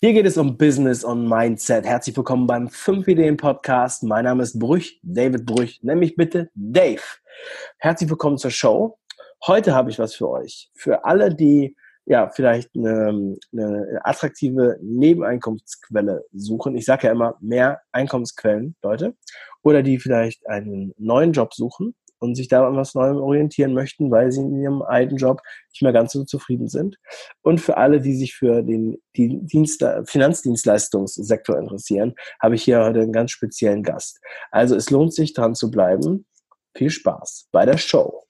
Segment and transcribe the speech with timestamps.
[0.00, 1.84] Hier geht es um Business und Mindset.
[1.84, 4.04] Herzlich willkommen beim 5 Ideen Podcast.
[4.04, 5.80] Mein Name ist Brüch, David Brüch.
[5.82, 7.02] Nenn mich bitte Dave.
[7.78, 8.96] Herzlich willkommen zur Show.
[9.44, 10.70] Heute habe ich was für euch.
[10.72, 11.74] Für alle, die
[12.06, 16.76] ja vielleicht eine, eine attraktive Nebeneinkommensquelle suchen.
[16.76, 19.16] Ich sage ja immer mehr Einkommensquellen, Leute.
[19.64, 24.10] Oder die vielleicht einen neuen Job suchen und sich da an was Neuem orientieren möchten,
[24.10, 25.40] weil sie in ihrem alten Job
[25.72, 26.96] nicht mehr ganz so zufrieden sind.
[27.42, 33.00] Und für alle, die sich für den die Dienst Finanzdienstleistungssektor interessieren, habe ich hier heute
[33.00, 34.20] einen ganz speziellen Gast.
[34.50, 36.26] Also es lohnt sich, dran zu bleiben.
[36.74, 38.22] Viel Spaß bei der Show.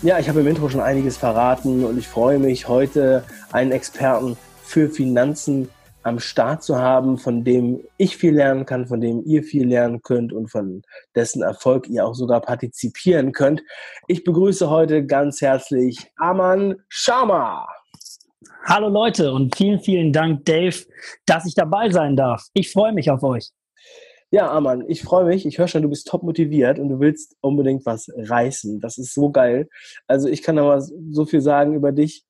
[0.00, 4.36] Ja, ich habe im Intro schon einiges verraten und ich freue mich, heute einen Experten
[4.62, 5.68] für Finanzen
[6.02, 10.02] am Start zu haben, von dem ich viel lernen kann, von dem ihr viel lernen
[10.02, 10.82] könnt und von
[11.14, 13.62] dessen Erfolg ihr auch sogar partizipieren könnt.
[14.06, 17.68] Ich begrüße heute ganz herzlich Aman Sharma.
[18.64, 20.76] Hallo Leute und vielen, vielen Dank, Dave,
[21.26, 22.44] dass ich dabei sein darf.
[22.54, 23.50] Ich freue mich auf euch.
[24.30, 25.46] Ja, Aman, ich freue mich.
[25.46, 28.78] Ich höre schon, du bist top motiviert und du willst unbedingt was reißen.
[28.78, 29.68] Das ist so geil.
[30.06, 32.24] Also ich kann aber so viel sagen über dich.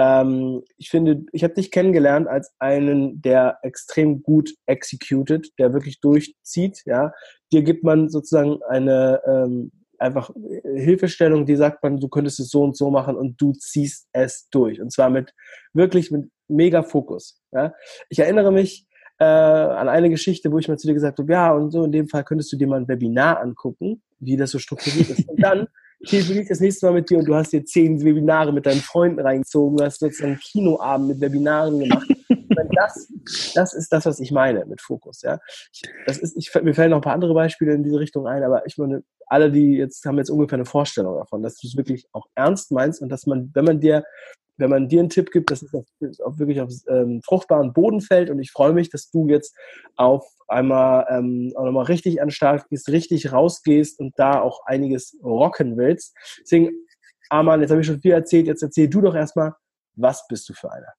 [0.00, 6.00] Ähm, ich finde, ich habe dich kennengelernt als einen, der extrem gut executed, der wirklich
[6.00, 6.80] durchzieht.
[6.86, 7.12] Ja,
[7.52, 10.30] dir gibt man sozusagen eine ähm, einfach
[10.74, 14.48] Hilfestellung, die sagt man, du könntest es so und so machen und du ziehst es
[14.48, 14.80] durch.
[14.80, 15.34] Und zwar mit
[15.74, 17.38] wirklich mit mega Fokus.
[17.52, 17.74] Ja,
[18.08, 18.86] ich erinnere mich
[19.18, 21.92] äh, an eine Geschichte, wo ich mal zu dir gesagt habe, ja, und so in
[21.92, 25.28] dem Fall könntest du dir mal ein Webinar angucken, wie das so strukturiert ist.
[25.28, 25.66] Und dann
[26.06, 28.80] telefoniere ich das nächste Mal mit dir und du hast dir zehn Webinare mit deinen
[28.80, 32.08] Freunden reingezogen, du hast einen Kinoabend mit Webinaren gemacht.
[32.74, 33.12] das,
[33.54, 35.22] das ist das, was ich meine mit Fokus.
[35.22, 35.38] Ja,
[36.06, 38.66] das ist, ich, mir fallen noch ein paar andere Beispiele in diese Richtung ein, aber
[38.66, 42.06] ich meine, alle, die jetzt haben jetzt ungefähr eine Vorstellung davon, dass du es wirklich
[42.12, 44.04] auch ernst meinst und dass man, wenn man dir
[44.60, 45.86] wenn man dir einen Tipp gibt, dass es auf,
[46.24, 48.30] auf wirklich auf ähm, fruchtbaren Boden fällt.
[48.30, 49.56] Und ich freue mich, dass du jetzt
[49.96, 54.60] auf einmal ähm, auch nochmal richtig an den Start gehst, richtig rausgehst und da auch
[54.66, 56.16] einiges rocken willst.
[56.40, 56.70] Deswegen,
[57.28, 59.52] Arman, jetzt habe ich schon viel erzählt, jetzt erzähl du doch erstmal,
[59.96, 60.92] was bist du für einer?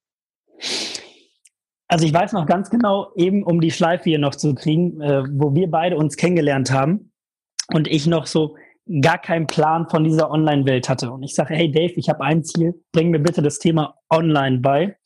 [1.87, 5.23] Also ich weiß noch ganz genau, eben um die Schleife hier noch zu kriegen, äh,
[5.29, 7.11] wo wir beide uns kennengelernt haben
[7.67, 8.55] und ich noch so
[9.01, 11.11] gar keinen Plan von dieser Online-Welt hatte.
[11.11, 14.59] Und ich sage, hey Dave, ich habe ein Ziel, bring mir bitte das Thema Online
[14.59, 14.97] bei.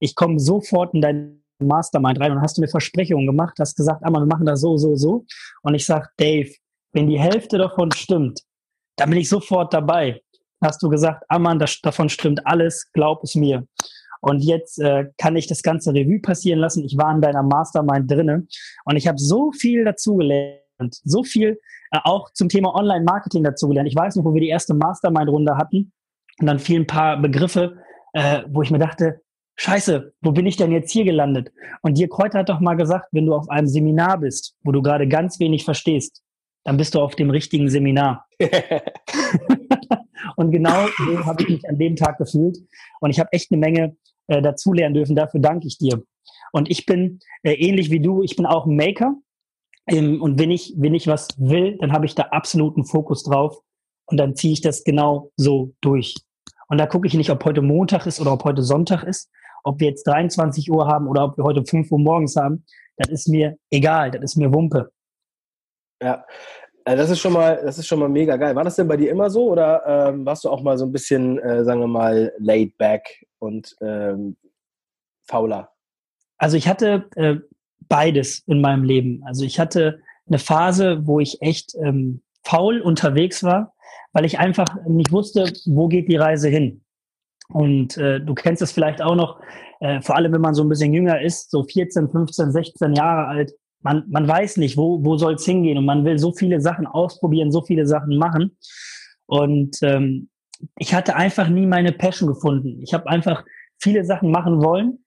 [0.00, 4.02] Ich komme sofort in dein Mastermind rein und hast du mir Versprechungen gemacht, hast gesagt,
[4.04, 5.24] ah, wir machen das so, so, so.
[5.62, 6.50] Und ich sage, Dave,
[6.92, 8.40] wenn die Hälfte davon stimmt,
[8.96, 10.20] dann bin ich sofort dabei.
[10.62, 13.66] Hast du gesagt, ah man, das, davon stimmt alles, glaub es mir.
[14.20, 16.84] Und jetzt äh, kann ich das ganze Revue passieren lassen.
[16.84, 18.46] Ich war in deiner Mastermind drinne
[18.84, 21.58] und ich habe so viel dazugelernt, so viel
[21.90, 23.88] äh, auch zum Thema Online-Marketing dazugelernt.
[23.88, 25.92] Ich weiß noch, wo wir die erste Mastermind-Runde hatten
[26.40, 27.78] und dann fielen ein paar Begriffe,
[28.12, 29.20] äh, wo ich mir dachte,
[29.56, 31.52] Scheiße, wo bin ich denn jetzt hier gelandet?
[31.82, 34.82] Und dir Kräuter hat doch mal gesagt, wenn du auf einem Seminar bist, wo du
[34.82, 36.22] gerade ganz wenig verstehst,
[36.64, 38.26] dann bist du auf dem richtigen Seminar.
[40.36, 42.58] und genau so habe ich mich an dem Tag gefühlt.
[43.00, 43.96] Und ich habe echt eine Menge
[44.26, 45.14] äh, dazulernen dürfen.
[45.14, 46.02] Dafür danke ich dir.
[46.52, 49.14] Und ich bin äh, ähnlich wie du, ich bin auch ein Maker.
[49.86, 53.58] Ähm, und wenn ich, wenn ich was will, dann habe ich da absoluten Fokus drauf
[54.06, 56.14] und dann ziehe ich das genau so durch.
[56.68, 59.30] Und da gucke ich nicht, ob heute Montag ist oder ob heute Sonntag ist,
[59.64, 62.64] ob wir jetzt 23 Uhr haben oder ob wir heute 5 Uhr morgens haben.
[62.96, 64.90] Das ist mir egal, das ist mir Wumpe.
[66.02, 66.24] Ja,
[66.84, 68.54] äh, das ist schon mal, das ist schon mal mega geil.
[68.54, 70.92] War das denn bei dir immer so oder ähm, warst du auch mal so ein
[70.92, 74.36] bisschen, äh, sagen wir mal, laid back und ähm,
[75.26, 75.70] fauler?
[76.38, 77.36] Also ich hatte äh,
[77.94, 79.22] beides in meinem Leben.
[79.24, 83.72] Also ich hatte eine Phase, wo ich echt ähm, faul unterwegs war,
[84.12, 86.82] weil ich einfach nicht wusste, wo geht die Reise hin.
[87.50, 89.38] Und äh, du kennst es vielleicht auch noch,
[89.78, 93.28] äh, vor allem wenn man so ein bisschen jünger ist, so 14, 15, 16 Jahre
[93.28, 96.60] alt, man, man weiß nicht, wo, wo soll es hingehen und man will so viele
[96.60, 98.56] Sachen ausprobieren, so viele Sachen machen.
[99.26, 100.30] Und ähm,
[100.78, 102.80] ich hatte einfach nie meine Passion gefunden.
[102.82, 103.44] Ich habe einfach
[103.78, 105.04] viele Sachen machen wollen,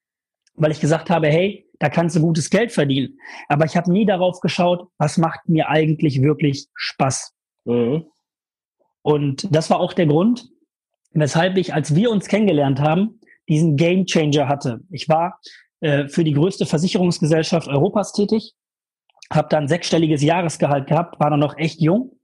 [0.56, 3.20] weil ich gesagt habe, hey, da kannst du gutes Geld verdienen.
[3.50, 7.34] Aber ich habe nie darauf geschaut, was macht mir eigentlich wirklich Spaß.
[7.66, 8.06] Mhm.
[9.02, 10.50] Und das war auch der Grund,
[11.12, 14.82] weshalb ich, als wir uns kennengelernt haben, diesen Game Changer hatte.
[14.90, 15.40] Ich war
[15.80, 18.54] äh, für die größte Versicherungsgesellschaft Europas tätig,
[19.32, 22.20] habe dann sechsstelliges Jahresgehalt gehabt, war dann noch echt jung.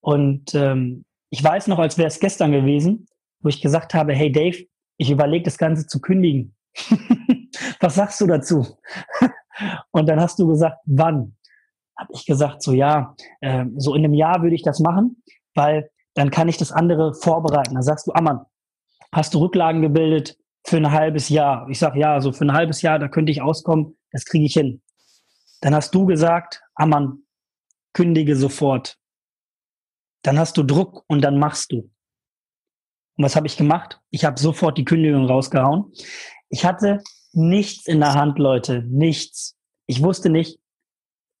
[0.00, 3.06] Und ähm, ich weiß noch, als wäre es gestern gewesen,
[3.40, 4.64] wo ich gesagt habe, hey Dave,
[4.96, 6.54] ich überlege das Ganze zu kündigen.
[7.80, 8.66] was sagst du dazu?
[9.92, 11.36] Und dann hast du gesagt, wann?
[11.96, 15.22] habe ich gesagt, so ja, äh, so in einem Jahr würde ich das machen,
[15.54, 17.74] weil dann kann ich das andere vorbereiten.
[17.74, 18.44] Dann sagst du, Ammann,
[19.12, 21.68] hast du Rücklagen gebildet für ein halbes Jahr?
[21.68, 24.54] Ich sage, ja, so für ein halbes Jahr, da könnte ich auskommen, das kriege ich
[24.54, 24.82] hin.
[25.60, 27.24] Dann hast du gesagt, Ammann,
[27.92, 28.98] kündige sofort.
[30.22, 31.90] Dann hast du Druck und dann machst du.
[33.16, 34.00] Und was habe ich gemacht?
[34.10, 35.92] Ich habe sofort die Kündigung rausgehauen.
[36.48, 37.02] Ich hatte
[37.36, 39.56] nichts in der Hand, Leute, nichts.
[39.86, 40.58] Ich wusste nicht,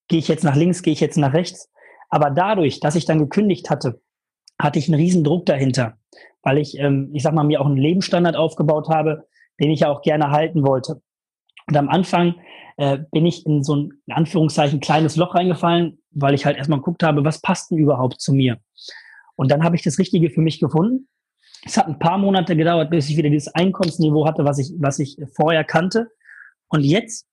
[0.08, 1.70] gehe ich jetzt nach links, gehe ich jetzt nach rechts.
[2.10, 4.00] Aber dadurch, dass ich dann gekündigt hatte,
[4.58, 5.98] hatte ich einen riesen Druck dahinter,
[6.42, 9.26] weil ich, ähm, ich sag mal, mir auch einen Lebensstandard aufgebaut habe,
[9.60, 11.02] den ich ja auch gerne halten wollte.
[11.66, 12.34] Und am Anfang
[12.76, 16.78] äh, bin ich in so ein, in Anführungszeichen, kleines Loch reingefallen, weil ich halt erstmal
[16.78, 18.58] geguckt habe, was passt denn überhaupt zu mir?
[19.36, 21.08] Und dann habe ich das Richtige für mich gefunden.
[21.64, 24.98] Es hat ein paar Monate gedauert, bis ich wieder dieses Einkommensniveau hatte, was ich, was
[24.98, 26.10] ich vorher kannte.
[26.68, 27.26] Und jetzt,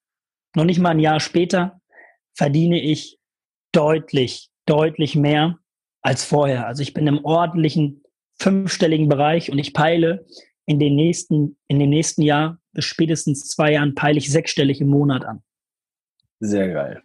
[0.56, 1.81] noch nicht mal ein Jahr später,
[2.33, 3.19] verdiene ich
[3.72, 5.57] deutlich, deutlich mehr
[6.01, 6.68] als vorher.
[6.68, 8.04] Also ich bin im ordentlichen
[8.39, 10.25] fünfstelligen Bereich und ich peile
[10.66, 14.88] in den nächsten, in dem nächsten Jahr bis spätestens zwei Jahren peile ich sechsstellig im
[14.88, 15.44] Monat an.
[16.39, 17.04] Sehr geil.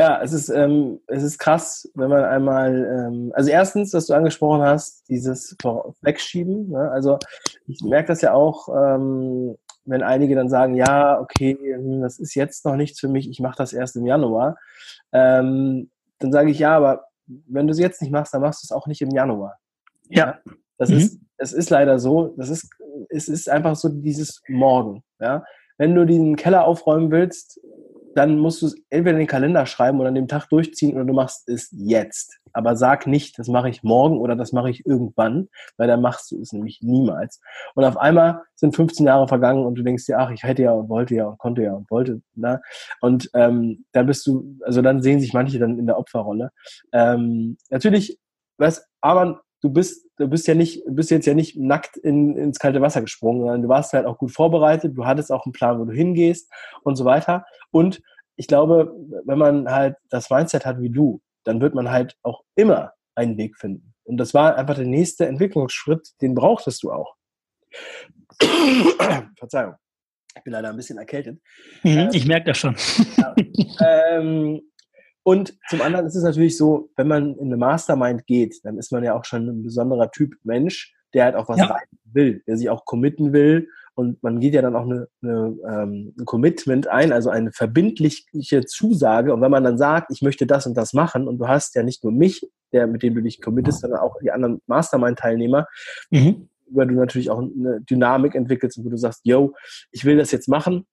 [0.00, 4.14] Ja, es ist, ähm, es ist krass, wenn man einmal, ähm, also erstens, dass du
[4.14, 5.54] angesprochen hast, dieses
[6.00, 6.70] Wegschieben.
[6.70, 6.90] Ne?
[6.90, 7.18] Also
[7.66, 12.34] ich merke das ja auch, ähm, wenn einige dann sagen, ja, okay, hm, das ist
[12.34, 14.56] jetzt noch nichts für mich, ich mache das erst im Januar.
[15.12, 18.66] Ähm, dann sage ich, ja, aber wenn du es jetzt nicht machst, dann machst du
[18.66, 19.58] es auch nicht im Januar.
[20.08, 20.38] Ja.
[20.78, 20.96] Das mhm.
[20.96, 22.70] ist, es ist leider so, das ist,
[23.10, 25.02] es ist einfach so dieses Morgen.
[25.18, 25.44] Ja?
[25.76, 27.60] Wenn du den Keller aufräumen willst,
[28.14, 31.04] dann musst du es entweder in den Kalender schreiben oder an dem Tag durchziehen oder
[31.04, 32.38] du machst es jetzt.
[32.52, 36.30] Aber sag nicht, das mache ich morgen oder das mache ich irgendwann, weil dann machst
[36.30, 37.40] du es nämlich niemals.
[37.74, 40.72] Und auf einmal sind 15 Jahre vergangen und du denkst dir, ach, ich hätte ja
[40.72, 42.20] und wollte ja und konnte ja und wollte.
[42.34, 42.60] Ne?
[43.00, 46.50] Und ähm, da bist du, also dann sehen sich manche dann in der Opferrolle.
[46.92, 48.18] Ähm, natürlich,
[48.58, 52.58] was, aber du bist, du bist ja nicht, bist jetzt ja nicht nackt in, ins
[52.58, 55.78] kalte Wasser gesprungen, sondern du warst halt auch gut vorbereitet, du hattest auch einen Plan,
[55.78, 56.50] wo du hingehst
[56.82, 57.44] und so weiter.
[57.70, 58.02] Und
[58.36, 62.42] ich glaube, wenn man halt das Mindset hat wie du, dann wird man halt auch
[62.54, 63.94] immer einen Weg finden.
[64.04, 67.14] Und das war einfach der nächste Entwicklungsschritt, den brauchtest du auch.
[69.38, 69.74] Verzeihung.
[70.36, 71.40] Ich bin leider ein bisschen erkältet.
[71.82, 72.76] Mhm, ähm, ich merke das schon.
[73.16, 73.34] Ja.
[74.16, 74.60] ähm,
[75.22, 78.90] und zum anderen ist es natürlich so, wenn man in eine Mastermind geht, dann ist
[78.92, 81.76] man ja auch schon ein besonderer Typ Mensch, der halt auch was ja.
[82.04, 83.68] will, der sich auch committen will.
[83.94, 88.64] Und man geht ja dann auch eine, eine, ähm, ein Commitment ein, also eine verbindliche
[88.64, 89.34] Zusage.
[89.34, 91.82] Und wenn man dann sagt, ich möchte das und das machen, und du hast ja
[91.82, 95.66] nicht nur mich, der, mit dem du dich committest, sondern auch die anderen Mastermind-Teilnehmer,
[96.10, 96.48] mhm.
[96.70, 99.54] weil du natürlich auch eine Dynamik entwickelst und wo du sagst, yo,
[99.90, 100.86] ich will das jetzt machen,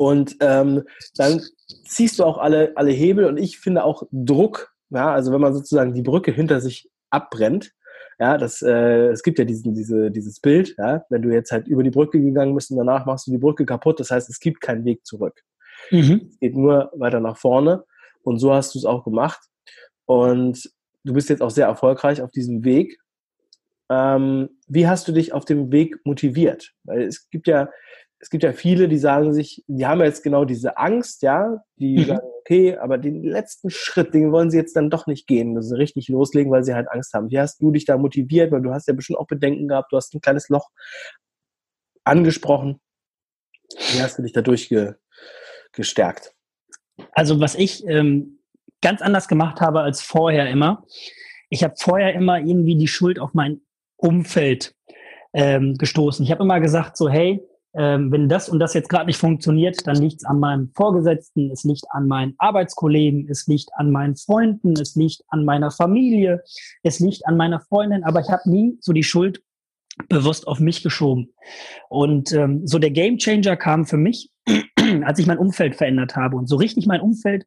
[0.00, 1.42] und ähm, dann
[1.84, 5.52] ziehst du auch alle, alle Hebel und ich finde auch Druck, ja, also wenn man
[5.52, 7.72] sozusagen die Brücke hinter sich abbrennt,
[8.18, 11.68] ja, das, äh, es gibt ja diesen, diese, dieses Bild, ja, wenn du jetzt halt
[11.68, 14.40] über die Brücke gegangen bist und danach machst du die Brücke kaputt, das heißt, es
[14.40, 15.42] gibt keinen Weg zurück.
[15.90, 16.30] Mhm.
[16.30, 17.84] Es geht nur weiter nach vorne
[18.22, 19.50] und so hast du es auch gemacht
[20.06, 20.72] und
[21.04, 22.96] du bist jetzt auch sehr erfolgreich auf diesem Weg.
[23.90, 26.72] Ähm, wie hast du dich auf dem Weg motiviert?
[26.84, 27.68] Weil es gibt ja,
[28.20, 31.98] es gibt ja viele, die sagen sich, die haben jetzt genau diese Angst, ja, die
[31.98, 32.04] mhm.
[32.04, 35.74] sagen, okay, aber den letzten Schritt, den wollen sie jetzt dann doch nicht gehen, also
[35.74, 37.30] richtig loslegen, weil sie halt Angst haben.
[37.30, 38.52] Wie hast du dich da motiviert?
[38.52, 40.68] Weil du hast ja bestimmt auch Bedenken gehabt, du hast ein kleines Loch
[42.04, 42.78] angesprochen.
[43.92, 44.94] Wie hast du dich dadurch ge
[45.72, 46.34] gestärkt?
[47.12, 48.40] Also was ich ähm,
[48.82, 50.84] ganz anders gemacht habe als vorher immer,
[51.48, 53.62] ich habe vorher immer irgendwie die Schuld auf mein
[53.96, 54.74] Umfeld
[55.32, 56.24] ähm, gestoßen.
[56.24, 59.86] Ich habe immer gesagt, so hey, ähm, wenn das und das jetzt gerade nicht funktioniert,
[59.86, 64.16] dann liegt es an meinem Vorgesetzten, es liegt an meinen Arbeitskollegen, es liegt an meinen
[64.16, 66.42] Freunden, es liegt an meiner Familie,
[66.82, 69.42] es liegt an meiner Freundin, aber ich habe nie so die Schuld
[70.08, 71.32] bewusst auf mich geschoben.
[71.88, 74.30] Und ähm, so der Gamechanger kam für mich,
[75.02, 76.36] als ich mein Umfeld verändert habe.
[76.36, 77.44] Und so richtig mein Umfeld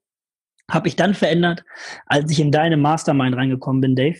[0.69, 1.65] habe ich dann verändert,
[2.05, 4.19] als ich in deine Mastermind reingekommen bin, Dave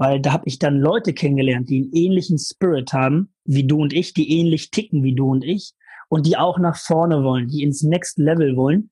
[0.00, 3.92] weil da habe ich dann Leute kennengelernt, die einen ähnlichen Spirit haben wie du und
[3.92, 5.74] ich, die ähnlich ticken wie du und ich
[6.08, 8.88] und die auch nach vorne wollen, die ins Next Level wollen.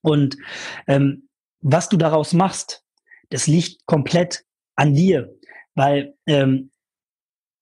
[0.00, 0.38] Und
[0.86, 1.28] ähm,
[1.60, 2.82] was du daraus machst,
[3.28, 5.36] das liegt komplett an dir,
[5.74, 6.70] weil ähm,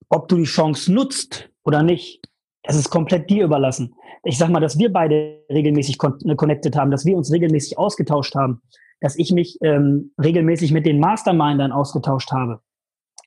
[0.09, 2.21] ob du die Chance nutzt oder nicht,
[2.63, 3.95] das ist komplett dir überlassen.
[4.23, 8.63] Ich sag mal, dass wir beide regelmäßig connected haben, dass wir uns regelmäßig ausgetauscht haben,
[9.01, 12.61] dass ich mich ähm, regelmäßig mit den Mastermindern ausgetauscht habe,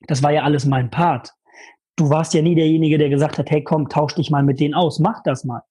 [0.08, 1.34] das war ja alles mein Part.
[1.96, 4.74] Du warst ja nie derjenige, der gesagt hat, hey komm, tausch dich mal mit denen
[4.74, 5.62] aus, mach das mal.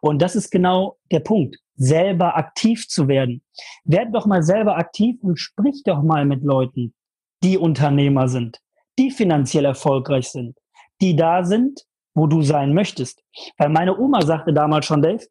[0.00, 1.56] Und das ist genau der Punkt.
[1.74, 3.42] selber aktiv zu werden.
[3.84, 6.94] Werd doch mal selber aktiv und sprich doch mal mit Leuten,
[7.42, 8.58] die Unternehmer sind,
[8.98, 10.56] die finanziell erfolgreich sind,
[11.00, 11.80] die da sind,
[12.14, 13.22] wo du sein möchtest.
[13.56, 15.24] Weil meine Oma sagte damals schon, Dave,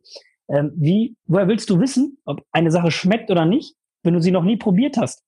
[0.49, 4.31] ähm, wie, woher willst du wissen, ob eine Sache schmeckt oder nicht, wenn du sie
[4.31, 5.23] noch nie probiert hast?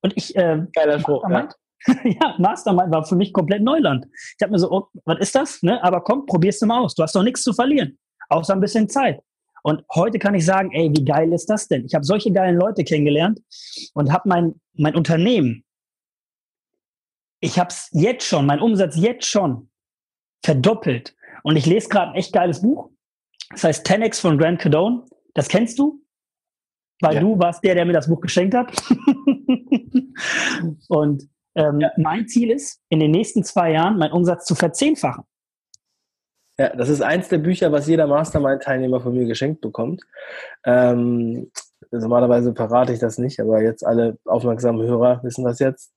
[0.00, 1.48] Und ich, äh, Geiler Spruch, ja.
[2.04, 4.06] ja, Mastermind war für mich komplett Neuland.
[4.36, 5.62] Ich habe mir so, oh, was ist das?
[5.62, 5.82] Ne?
[5.82, 6.94] Aber komm, probier's mal aus.
[6.94, 7.98] Du hast doch nichts zu verlieren,
[8.28, 9.20] außer ein bisschen Zeit.
[9.62, 11.86] Und heute kann ich sagen, ey, wie geil ist das denn?
[11.86, 13.40] Ich habe solche geilen Leute kennengelernt
[13.94, 15.64] und habe mein, mein Unternehmen,
[17.40, 19.70] ich habe es jetzt schon, mein Umsatz jetzt schon
[20.44, 21.14] verdoppelt.
[21.42, 22.90] Und ich lese gerade ein echt geiles Buch.
[23.50, 25.04] Das heißt 10x von Grant Cardone.
[25.34, 26.02] Das kennst du?
[27.00, 27.20] Weil ja.
[27.20, 28.70] du warst der, der mir das Buch geschenkt hat.
[30.88, 31.90] und ähm, ja.
[31.96, 35.24] mein Ziel ist, in den nächsten zwei Jahren meinen Umsatz zu verzehnfachen.
[36.58, 40.02] Ja, das ist eins der Bücher, was jeder Mastermind-Teilnehmer von mir geschenkt bekommt.
[40.64, 41.50] Ähm,
[41.90, 45.92] normalerweise verrate ich das nicht, aber jetzt alle aufmerksamen Hörer wissen das jetzt.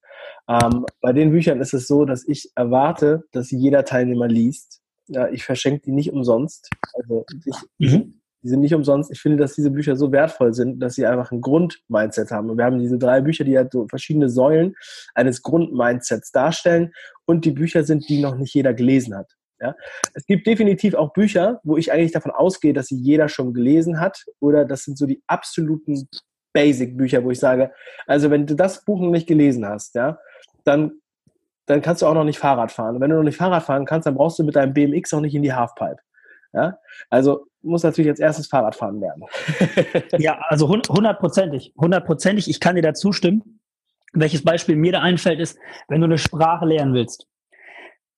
[0.48, 4.82] Ähm, bei den Büchern ist es so, dass ich erwarte, dass jeder Teilnehmer liest.
[5.08, 6.70] Ja, ich verschenke die nicht umsonst.
[6.94, 8.17] Also ich, mhm.
[8.44, 9.12] Die sind nicht umsonst.
[9.12, 12.50] Ich finde, dass diese Bücher so wertvoll sind, dass sie einfach ein Grundmindset haben.
[12.50, 14.76] Und wir haben diese drei Bücher, die halt so verschiedene Säulen
[15.16, 16.94] eines Grundmindsets darstellen.
[17.26, 19.32] Und die Bücher sind, die noch nicht jeder gelesen hat.
[19.60, 19.76] Ja?
[20.14, 24.00] Es gibt definitiv auch Bücher, wo ich eigentlich davon ausgehe, dass sie jeder schon gelesen
[24.00, 24.24] hat.
[24.40, 26.08] Oder das sind so die absoluten
[26.54, 27.72] Basic-Bücher, wo ich sage,
[28.06, 30.18] also wenn du das Buch noch nicht gelesen hast, ja,
[30.64, 30.94] dann,
[31.66, 32.96] dann kannst du auch noch nicht Fahrrad fahren.
[32.96, 35.22] Und wenn du noch nicht Fahrrad fahren kannst, dann brauchst du mit deinem BMX auch
[35.22, 36.02] nicht in die Halfpipe.
[36.54, 36.80] Ja?
[37.10, 39.24] Also muss natürlich als erstes Fahrradfahren lernen.
[40.18, 41.74] ja, also hundertprozentig.
[41.78, 42.50] Hundertprozentig.
[42.50, 43.60] Ich kann dir da zustimmen.
[44.14, 47.28] Welches Beispiel mir da einfällt, ist, wenn du eine Sprache lernen willst,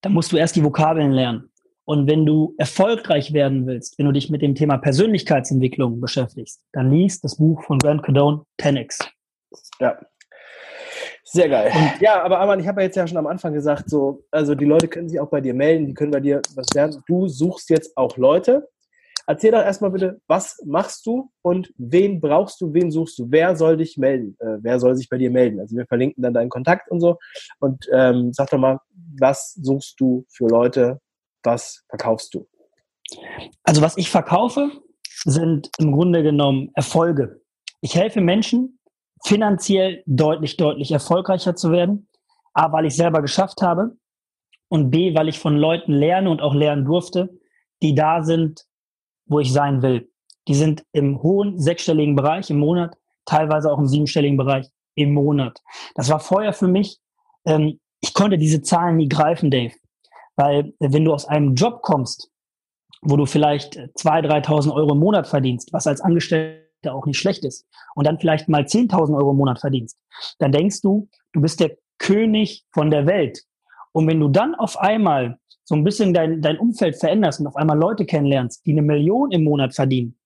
[0.02, 1.52] dann musst du erst die Vokabeln lernen.
[1.84, 6.92] Und wenn du erfolgreich werden willst, wenn du dich mit dem Thema Persönlichkeitsentwicklung beschäftigst, dann
[6.92, 9.10] liest das Buch von Grant Cardone 10x.
[9.80, 9.98] Ja,
[11.32, 11.72] sehr geil.
[12.00, 14.66] Ja, aber Arman, ich habe ja jetzt ja schon am Anfang gesagt, so, also die
[14.66, 17.04] Leute können sich auch bei dir melden, die können bei dir was lernen.
[17.06, 18.68] Du suchst jetzt auch Leute.
[19.30, 23.28] Erzähl doch erstmal bitte, was machst du und wen brauchst du, wen suchst du?
[23.30, 24.36] Wer soll dich melden?
[24.40, 25.60] Äh, wer soll sich bei dir melden?
[25.60, 27.20] Also wir verlinken dann deinen Kontakt und so.
[27.60, 28.80] Und ähm, sag doch mal,
[29.20, 31.00] was suchst du für Leute?
[31.44, 32.48] Was verkaufst du?
[33.64, 34.72] Also was ich verkaufe,
[35.26, 37.40] sind im Grunde genommen Erfolge.
[37.82, 38.80] Ich helfe Menschen,
[39.24, 42.08] finanziell deutlich, deutlich erfolgreicher zu werden.
[42.54, 43.96] A, weil ich selber geschafft habe
[44.70, 47.30] und B, weil ich von Leuten lerne und auch lernen durfte,
[47.84, 48.66] die da sind,
[49.30, 50.10] wo ich sein will.
[50.48, 55.62] Die sind im hohen sechsstelligen Bereich im Monat, teilweise auch im siebenstelligen Bereich im Monat.
[55.96, 57.00] Das war vorher für mich,
[57.46, 59.74] ähm, ich konnte diese Zahlen nie greifen, Dave.
[60.36, 62.32] Weil wenn du aus einem Job kommst,
[63.02, 67.46] wo du vielleicht 2.000, 3.000 Euro im Monat verdienst, was als Angestellter auch nicht schlecht
[67.46, 69.98] ist, und dann vielleicht mal 10.000 Euro im Monat verdienst,
[70.40, 73.44] dann denkst du, du bist der König von der Welt.
[73.92, 77.56] Und wenn du dann auf einmal so ein bisschen dein, dein Umfeld veränderst und auf
[77.56, 80.18] einmal Leute kennenlernst, die eine Million im Monat verdienen,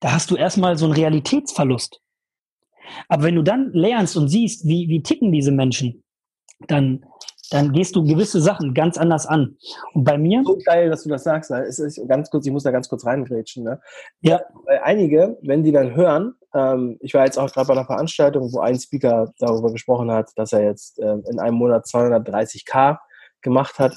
[0.00, 2.02] da hast du erstmal so einen Realitätsverlust.
[3.08, 6.04] Aber wenn du dann lernst und siehst, wie, wie ticken diese Menschen,
[6.68, 7.06] dann
[7.52, 9.56] dann gehst du gewisse Sachen ganz anders an.
[9.92, 10.44] Und bei mir.
[10.44, 11.50] So geil, dass du das sagst.
[11.50, 13.64] Es ist ganz kurz, ich muss da ganz kurz reingrätschen.
[13.64, 13.80] Ne?
[14.20, 14.40] Ja.
[14.66, 18.52] Weil einige, wenn die dann hören, ähm, ich war jetzt auch gerade bei einer Veranstaltung,
[18.52, 22.98] wo ein Speaker darüber gesprochen hat, dass er jetzt äh, in einem Monat 230k
[23.42, 23.94] gemacht hat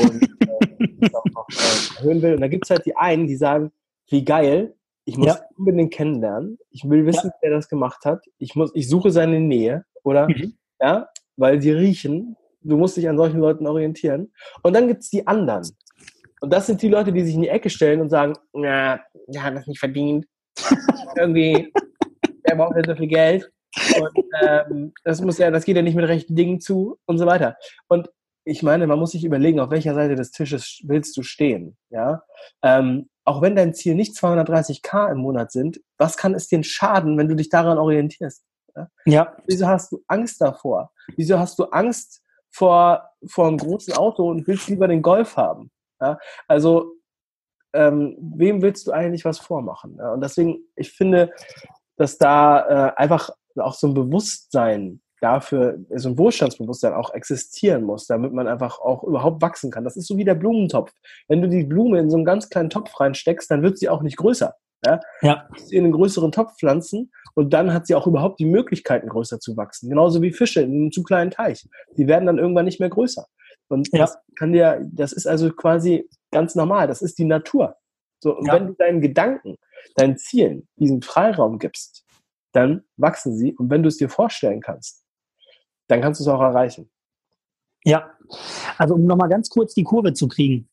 [0.00, 2.34] und äh, das auch noch äh, erhöhen will.
[2.34, 3.72] Und da gibt es halt die einen, die sagen,
[4.08, 4.74] wie geil,
[5.04, 5.40] ich muss ja.
[5.56, 6.58] unbedingt kennenlernen.
[6.70, 7.34] Ich will wissen, ja.
[7.42, 8.24] wer das gemacht hat.
[8.38, 10.28] Ich muss, ich suche seine Nähe, oder?
[10.28, 10.54] Mhm.
[10.80, 14.32] Ja, weil sie riechen, du musst dich an solchen Leuten orientieren.
[14.62, 15.64] Und dann gibt es die anderen.
[16.40, 19.42] Und das sind die Leute, die sich in die Ecke stellen und sagen, ja, der
[19.42, 20.26] hat das nicht verdient.
[21.16, 21.72] Irgendwie,
[22.46, 23.50] der braucht nicht so viel Geld.
[23.98, 27.26] Und ähm, das muss ja, das geht ja nicht mit rechten Dingen zu und so
[27.26, 27.56] weiter.
[27.88, 28.08] Und
[28.44, 31.76] ich meine, man muss sich überlegen, auf welcher Seite des Tisches willst du stehen.
[31.90, 32.22] Ja?
[32.62, 37.16] Ähm, auch wenn dein Ziel nicht 230k im Monat sind, was kann es dir schaden,
[37.16, 38.44] wenn du dich daran orientierst?
[38.76, 38.88] Ja?
[39.06, 39.36] ja.
[39.46, 40.92] Wieso hast du Angst davor?
[41.16, 42.24] Wieso hast du Angst,
[42.54, 45.72] vor, vor einem großen Auto und willst lieber den Golf haben.
[46.00, 46.18] Ja?
[46.46, 46.92] Also,
[47.72, 49.96] ähm, wem willst du eigentlich was vormachen?
[49.98, 50.12] Ja?
[50.12, 51.32] Und deswegen, ich finde,
[51.96, 58.06] dass da äh, einfach auch so ein Bewusstsein dafür, so ein Wohlstandsbewusstsein auch existieren muss,
[58.06, 59.82] damit man einfach auch überhaupt wachsen kann.
[59.82, 60.92] Das ist so wie der Blumentopf.
[61.28, 64.02] Wenn du die Blume in so einen ganz kleinen Topf reinsteckst, dann wird sie auch
[64.02, 64.54] nicht größer.
[64.84, 65.00] Ja?
[65.22, 65.48] ja.
[65.56, 69.40] Sie in einen größeren Topf pflanzen und dann hat sie auch überhaupt die Möglichkeiten, größer
[69.40, 69.88] zu wachsen.
[69.88, 71.66] Genauso wie Fische in einem zu kleinen Teich.
[71.96, 73.24] Die werden dann irgendwann nicht mehr größer.
[73.68, 74.00] Und ja.
[74.00, 76.86] das kann dir, das ist also quasi ganz normal.
[76.86, 77.76] Das ist die Natur.
[78.22, 78.54] So, und ja.
[78.54, 79.56] wenn du deinen Gedanken,
[79.96, 82.04] deinen Zielen diesen Freiraum gibst,
[82.52, 83.54] dann wachsen sie.
[83.54, 85.03] Und wenn du es dir vorstellen kannst,
[85.88, 86.90] dann kannst du es auch erreichen.
[87.84, 88.10] Ja,
[88.78, 90.68] also um nochmal ganz kurz die Kurve zu kriegen.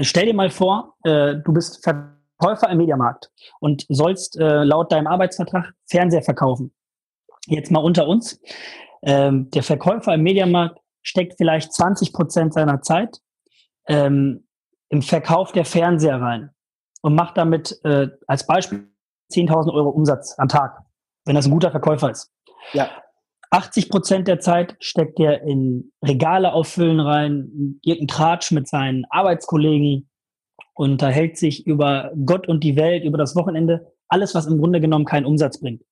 [0.00, 5.06] Stell dir mal vor, äh, du bist Verkäufer im Mediamarkt und sollst äh, laut deinem
[5.06, 6.72] Arbeitsvertrag Fernseher verkaufen.
[7.46, 8.40] Jetzt mal unter uns.
[9.02, 13.20] Ähm, der Verkäufer im Mediamarkt steckt vielleicht 20 Prozent seiner Zeit
[13.88, 14.46] ähm,
[14.88, 16.50] im Verkauf der Fernseher rein
[17.02, 18.88] und macht damit äh, als Beispiel
[19.32, 20.82] 10.000 Euro Umsatz am Tag,
[21.24, 22.32] wenn das ein guter Verkäufer ist.
[22.72, 22.90] Ja.
[23.50, 30.08] 80 Prozent der Zeit steckt er in Regale auffüllen rein, irgendeinen Tratsch mit seinen Arbeitskollegen,
[30.74, 35.04] unterhält sich über Gott und die Welt, über das Wochenende, alles, was im Grunde genommen
[35.04, 35.82] keinen Umsatz bringt.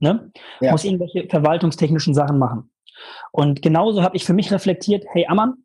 [0.00, 0.32] Ne?
[0.60, 0.72] Ja.
[0.72, 2.72] Muss irgendwelche verwaltungstechnischen Sachen machen.
[3.30, 5.64] Und genauso habe ich für mich reflektiert, hey Ammann,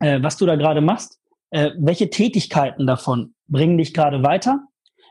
[0.00, 4.60] äh, was du da gerade machst, äh, welche Tätigkeiten davon bringen dich gerade weiter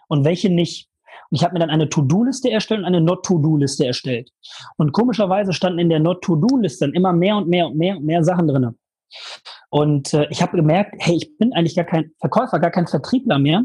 [0.07, 0.90] und welche nicht.
[1.31, 4.31] Und ich habe mir dann eine To-Do-Liste erstellt und eine Not-To-Do-Liste erstellt.
[4.75, 8.23] Und komischerweise standen in der Not-To-Do-Liste dann immer mehr und mehr und mehr und mehr
[8.23, 8.75] Sachen drinne.
[9.69, 13.39] Und äh, ich habe gemerkt, hey, ich bin eigentlich gar kein Verkäufer, gar kein Vertriebler
[13.39, 13.63] mehr.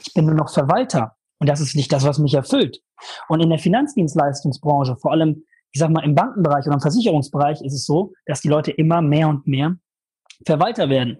[0.00, 1.16] Ich bin nur noch Verwalter.
[1.40, 2.80] Und das ist nicht das, was mich erfüllt.
[3.28, 7.74] Und in der Finanzdienstleistungsbranche, vor allem, ich sag mal, im Bankenbereich oder im Versicherungsbereich ist
[7.74, 9.76] es so, dass die Leute immer mehr und mehr
[10.46, 11.18] Verwalter werden.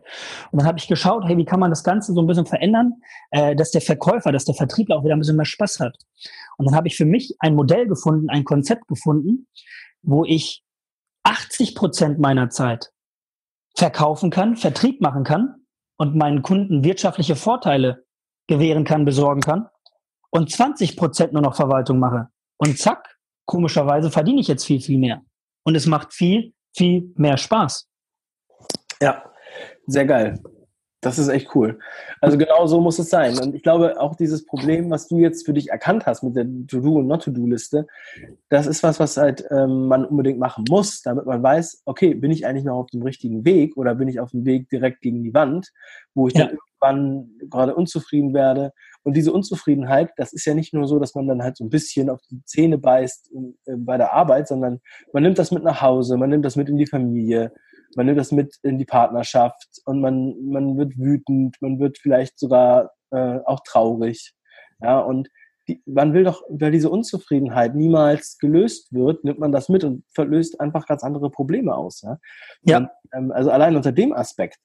[0.51, 2.95] Und dann habe ich geschaut, hey, wie kann man das Ganze so ein bisschen verändern,
[3.31, 5.97] äh, dass der Verkäufer, dass der Vertriebler auch wieder ein bisschen mehr Spaß hat.
[6.57, 9.47] Und dann habe ich für mich ein Modell gefunden, ein Konzept gefunden,
[10.03, 10.63] wo ich
[11.25, 12.93] 80 Prozent meiner Zeit
[13.77, 18.05] verkaufen kann, Vertrieb machen kann und meinen Kunden wirtschaftliche Vorteile
[18.47, 19.69] gewähren kann, besorgen kann
[20.31, 22.29] und 20 Prozent nur noch Verwaltung mache.
[22.57, 25.23] Und zack, komischerweise verdiene ich jetzt viel, viel mehr.
[25.65, 27.89] Und es macht viel, viel mehr Spaß.
[29.01, 29.25] Ja,
[29.87, 30.41] sehr geil.
[31.01, 31.79] Das ist echt cool.
[32.21, 33.39] Also genau so muss es sein.
[33.39, 36.45] Und ich glaube, auch dieses Problem, was du jetzt für dich erkannt hast mit der
[36.45, 37.87] To-Do- und Not-To-Do-Liste,
[38.49, 42.33] das ist was, was halt ähm, man unbedingt machen muss, damit man weiß, okay, bin
[42.33, 45.23] ich eigentlich noch auf dem richtigen Weg oder bin ich auf dem Weg direkt gegen
[45.23, 45.73] die Wand,
[46.15, 46.47] wo ich ja.
[46.47, 48.73] dann irgendwann gerade unzufrieden werde.
[49.05, 51.71] Und diese Unzufriedenheit, das ist ja nicht nur so, dass man dann halt so ein
[51.71, 53.31] bisschen auf die Zähne beißt
[53.67, 54.81] äh, bei der Arbeit, sondern
[55.13, 57.53] man nimmt das mit nach Hause, man nimmt das mit in die Familie,
[57.99, 62.39] man nimmt das mit in die Partnerschaft und man, man wird wütend, man wird vielleicht
[62.39, 64.35] sogar äh, auch traurig.
[64.81, 65.29] Ja, und
[65.67, 70.05] die, man will doch, weil diese Unzufriedenheit niemals gelöst wird, nimmt man das mit und
[70.15, 72.03] verlöst einfach ganz andere Probleme aus.
[72.03, 72.19] Ja,
[72.63, 72.77] ja.
[72.79, 74.59] Und, ähm, also allein unter dem Aspekt.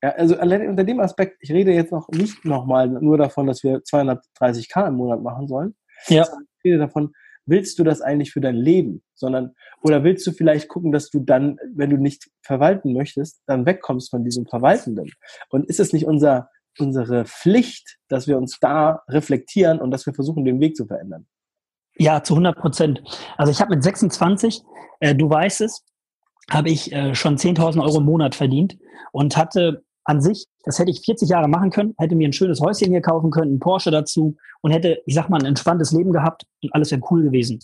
[0.00, 3.64] Ja, also allein unter dem Aspekt, ich rede jetzt noch nicht nochmal nur davon, dass
[3.64, 5.74] wir 230k im Monat machen sollen.
[6.06, 6.22] Ja.
[6.22, 7.12] Ich rede davon,
[7.46, 11.20] willst du das eigentlich für dein Leben, sondern oder willst du vielleicht gucken, dass du
[11.20, 15.10] dann, wenn du nicht verwalten möchtest, dann wegkommst von diesem Verwaltenden?
[15.48, 20.14] Und ist es nicht unser unsere Pflicht, dass wir uns da reflektieren und dass wir
[20.14, 21.26] versuchen, den Weg zu verändern?
[21.96, 23.02] Ja, zu 100 Prozent.
[23.36, 24.62] Also ich habe mit 26,
[25.00, 25.84] äh, du weißt es,
[26.50, 28.78] habe ich äh, schon 10.000 Euro im Monat verdient
[29.12, 32.60] und hatte an sich, das hätte ich 40 Jahre machen können, hätte mir ein schönes
[32.60, 36.12] Häuschen hier kaufen können, einen Porsche dazu und hätte, ich sag mal, ein entspanntes Leben
[36.12, 37.58] gehabt und alles wäre cool gewesen.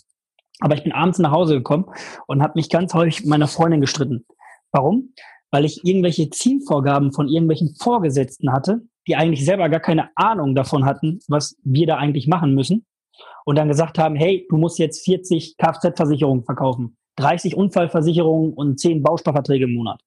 [0.59, 1.85] Aber ich bin abends nach Hause gekommen
[2.27, 4.25] und habe mich ganz häufig mit meiner Freundin gestritten.
[4.71, 5.13] Warum?
[5.51, 10.85] Weil ich irgendwelche Zielvorgaben von irgendwelchen Vorgesetzten hatte, die eigentlich selber gar keine Ahnung davon
[10.85, 12.85] hatten, was wir da eigentlich machen müssen.
[13.45, 19.03] Und dann gesagt haben, hey, du musst jetzt 40 Kfz-Versicherungen verkaufen, 30 Unfallversicherungen und 10
[19.03, 20.01] Bausparverträge im Monat.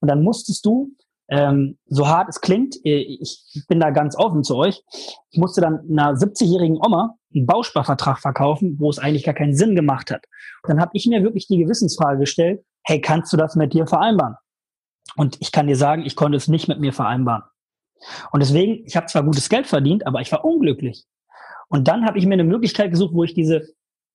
[0.00, 0.92] Und dann musstest du
[1.28, 4.82] ähm, so hart es klingt, äh, ich bin da ganz offen zu euch,
[5.30, 9.74] ich musste dann einer 70-jährigen Oma einen Bausparvertrag verkaufen, wo es eigentlich gar keinen Sinn
[9.74, 10.24] gemacht hat.
[10.62, 13.86] Und dann habe ich mir wirklich die Gewissensfrage gestellt, hey, kannst du das mit dir
[13.86, 14.36] vereinbaren?
[15.16, 17.42] Und ich kann dir sagen, ich konnte es nicht mit mir vereinbaren.
[18.30, 21.04] Und deswegen, ich habe zwar gutes Geld verdient, aber ich war unglücklich.
[21.68, 23.66] Und dann habe ich mir eine Möglichkeit gesucht, wo ich diese,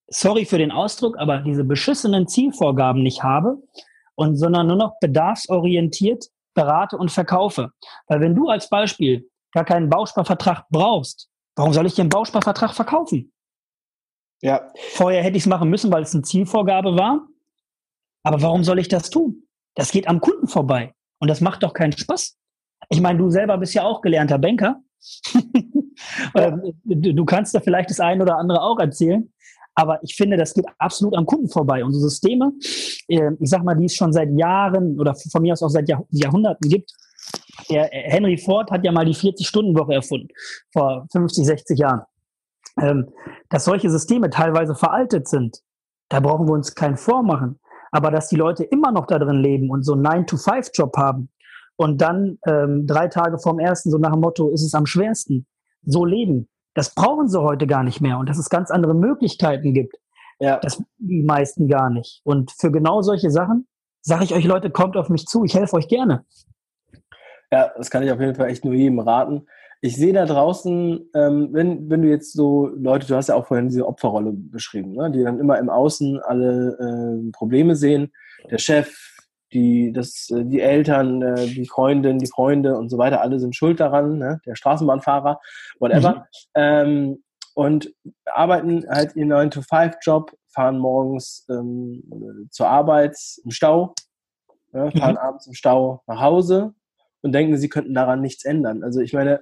[0.08, 3.58] sorry für den Ausdruck, aber diese beschissenen Zielvorgaben nicht habe,
[4.16, 7.72] und sondern nur noch bedarfsorientiert berate und verkaufe.
[8.08, 12.74] Weil wenn du als Beispiel gar keinen Bausparvertrag brauchst, warum soll ich dir einen Bausparvertrag
[12.74, 13.34] verkaufen?
[14.42, 14.72] Ja.
[14.94, 17.28] Vorher hätte ich es machen müssen, weil es eine Zielvorgabe war.
[18.24, 19.48] Aber warum soll ich das tun?
[19.76, 20.94] Das geht am Kunden vorbei.
[21.20, 22.38] Und das macht doch keinen Spaß.
[22.90, 24.82] Ich meine, du selber bist ja auch gelernter Banker.
[26.36, 26.58] ja.
[26.84, 29.32] Du kannst da vielleicht das eine oder andere auch erzählen.
[29.76, 31.84] Aber ich finde, das geht absolut am Kunden vorbei.
[31.84, 32.52] Unsere Systeme,
[33.08, 35.90] äh, ich sag mal, die es schon seit Jahren oder von mir aus auch seit
[36.10, 36.92] Jahrhunderten gibt.
[37.70, 40.28] Der äh, Henry Ford hat ja mal die 40-Stunden-Woche erfunden,
[40.74, 42.02] vor 50, 60 Jahren.
[42.80, 43.10] Ähm,
[43.50, 45.62] dass solche Systeme teilweise veraltet sind,
[46.10, 47.60] da brauchen wir uns keinen vormachen.
[47.92, 51.30] Aber dass die Leute immer noch da drin leben und so einen 9-to-5-Job haben
[51.76, 55.46] und dann ähm, drei Tage vorm ersten, so nach dem Motto, ist es am schwersten,
[55.84, 56.48] so leben.
[56.74, 59.96] Das brauchen sie heute gar nicht mehr und dass es ganz andere Möglichkeiten gibt.
[60.40, 60.58] Ja.
[60.58, 62.22] Das die meisten gar nicht.
[62.24, 63.68] Und für genau solche Sachen
[64.02, 66.26] sage ich euch, Leute, kommt auf mich zu, ich helfe euch gerne.
[67.52, 69.46] Ja, das kann ich auf jeden Fall echt nur jedem raten.
[69.82, 73.48] Ich sehe da draußen, ähm, wenn, wenn du jetzt so Leute, du hast ja auch
[73.48, 78.12] vorhin diese Opferrolle beschrieben, ne, die dann immer im Außen alle äh, Probleme sehen,
[78.50, 79.11] der Chef,
[79.54, 83.56] die, das, äh, die Eltern, äh, die Freundin, die Freunde und so weiter, alle sind
[83.56, 84.40] schuld daran, ne?
[84.46, 85.40] der Straßenbahnfahrer,
[85.80, 86.16] whatever.
[86.16, 86.24] Mhm.
[86.56, 87.94] Ähm, und
[88.26, 93.94] arbeiten halt ihren 9-to-5-Job, fahren morgens ähm, zur Arbeit im Stau,
[94.72, 95.18] ne, fahren mhm.
[95.18, 96.74] abends im Stau nach Hause
[97.22, 98.84] und denken, sie könnten daran nichts ändern.
[98.84, 99.42] Also ich meine,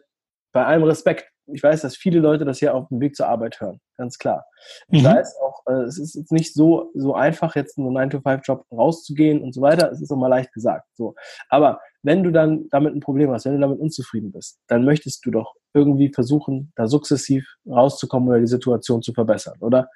[0.51, 3.59] bei allem Respekt, ich weiß, dass viele Leute das hier auf dem Weg zur Arbeit
[3.59, 4.45] hören, ganz klar.
[4.89, 5.07] Ich mhm.
[5.07, 8.65] weiß auch, äh, es ist jetzt nicht so, so einfach, jetzt in so einen 9-to-5-Job
[8.71, 9.91] rauszugehen und so weiter.
[9.91, 10.87] Es ist auch mal leicht gesagt.
[10.93, 11.15] So.
[11.49, 15.25] Aber wenn du dann damit ein Problem hast, wenn du damit unzufrieden bist, dann möchtest
[15.25, 19.89] du doch irgendwie versuchen, da sukzessiv rauszukommen oder die Situation zu verbessern, oder?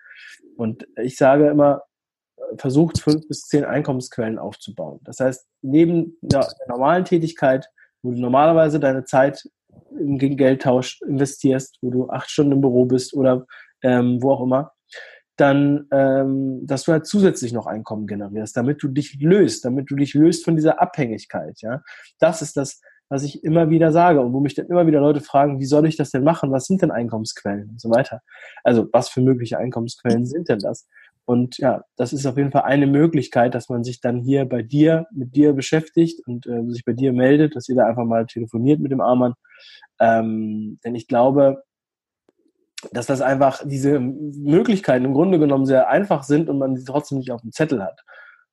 [0.57, 1.83] Und ich sage immer,
[2.57, 4.99] versucht fünf bis zehn Einkommensquellen aufzubauen.
[5.03, 7.69] Das heißt, neben der normalen Tätigkeit,
[8.01, 9.49] wo du normalerweise deine Zeit
[9.91, 13.45] gegen Geldtausch investierst, wo du acht Stunden im Büro bist oder
[13.83, 14.71] ähm, wo auch immer,
[15.37, 19.95] dann, ähm, dass du halt zusätzlich noch Einkommen generierst, damit du dich löst, damit du
[19.95, 21.61] dich löst von dieser Abhängigkeit.
[21.61, 21.81] Ja,
[22.19, 25.21] das ist das, was ich immer wieder sage und wo mich dann immer wieder Leute
[25.21, 26.51] fragen, wie soll ich das denn machen?
[26.51, 28.21] Was sind denn Einkommensquellen und so weiter?
[28.63, 30.87] Also was für mögliche Einkommensquellen sind denn das?
[31.25, 34.61] Und ja, das ist auf jeden Fall eine Möglichkeit, dass man sich dann hier bei
[34.61, 38.25] dir, mit dir beschäftigt und äh, sich bei dir meldet, dass ihr da einfach mal
[38.25, 39.33] telefoniert mit dem Armann.
[39.99, 41.63] Ähm, denn ich glaube,
[42.91, 47.19] dass das einfach diese Möglichkeiten im Grunde genommen sehr einfach sind und man sie trotzdem
[47.19, 48.01] nicht auf dem Zettel hat.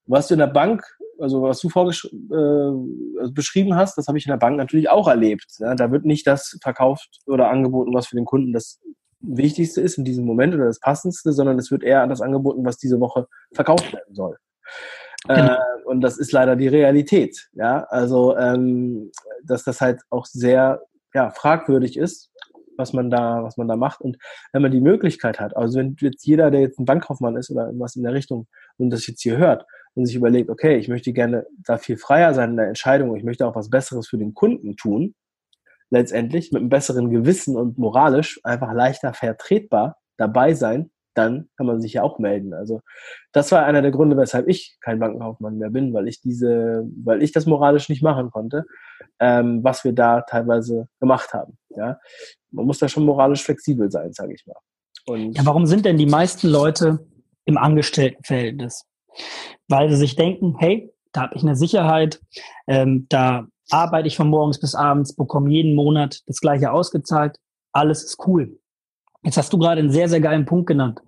[0.07, 0.85] Was du in der Bank,
[1.19, 5.09] also was du äh, also beschrieben hast, das habe ich in der Bank natürlich auch
[5.09, 5.47] erlebt.
[5.59, 5.75] Ja?
[5.75, 8.81] Da wird nicht das verkauft oder angeboten, was für den Kunden das
[9.21, 12.79] Wichtigste ist in diesem Moment oder das Passendste, sondern es wird eher das angeboten, was
[12.79, 14.37] diese Woche verkauft werden soll.
[15.27, 15.55] Genau.
[15.55, 17.49] Äh, und das ist leider die Realität.
[17.53, 19.11] Ja, also ähm,
[19.45, 20.83] dass das halt auch sehr
[21.15, 22.31] ja, fragwürdig ist,
[22.77, 24.01] was man da, was man da macht.
[24.01, 24.17] Und
[24.53, 27.67] wenn man die Möglichkeit hat, also wenn jetzt jeder, der jetzt ein Bankkaufmann ist oder
[27.67, 28.47] irgendwas in der Richtung
[28.79, 32.33] und das jetzt hier hört und sich überlegt, okay, ich möchte gerne da viel freier
[32.35, 35.15] sein in der Entscheidung, ich möchte auch was Besseres für den Kunden tun,
[35.91, 41.81] letztendlich mit einem besseren Gewissen und moralisch einfach leichter vertretbar dabei sein, dann kann man
[41.81, 42.55] sich ja auch melden.
[42.55, 42.81] Also
[43.33, 47.23] das war einer der Gründe, weshalb ich kein Bankenkaufmann mehr bin, weil ich diese, weil
[47.23, 48.65] ich das moralisch nicht machen konnte,
[49.19, 51.59] ähm, was wir da teilweise gemacht haben.
[51.71, 51.99] Ja,
[52.51, 54.57] man muss da schon moralisch flexibel sein, sage ich mal.
[55.07, 57.01] Und ja, warum sind denn die meisten Leute
[57.45, 58.85] im Angestelltenverhältnis?
[59.69, 62.21] Weil sie sich denken, hey, da habe ich eine Sicherheit,
[62.69, 67.39] ähm, da arbeite ich von morgens bis abends, bekomme jeden Monat das gleiche ausgezahlt,
[67.73, 68.59] alles ist cool.
[69.23, 71.01] Jetzt hast du gerade einen sehr, sehr geilen Punkt genannt.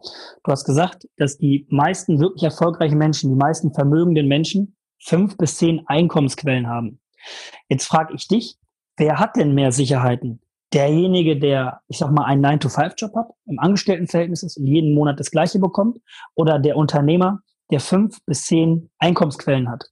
[0.45, 5.57] Du hast gesagt, dass die meisten wirklich erfolgreichen Menschen, die meisten vermögenden Menschen fünf bis
[5.57, 7.01] zehn Einkommensquellen haben.
[7.69, 8.59] Jetzt frage ich dich,
[8.97, 10.41] wer hat denn mehr Sicherheiten?
[10.75, 15.31] Derjenige, der, ich sag mal, einen 9-to-5-Job hat, im Angestelltenverhältnis ist und jeden Monat das
[15.31, 15.99] gleiche bekommt,
[16.35, 19.85] oder der Unternehmer, der fünf bis zehn Einkommensquellen hat?